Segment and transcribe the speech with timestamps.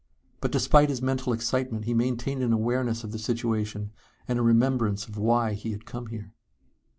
[0.39, 3.91] But despite his mental excitement he maintained an awareness of the situation
[4.27, 6.33] and a remembrance of why he had come here.